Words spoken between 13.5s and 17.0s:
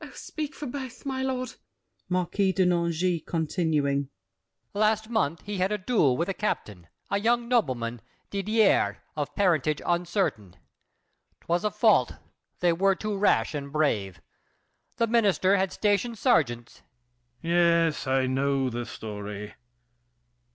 and brave. The minister Had stationed sergeants—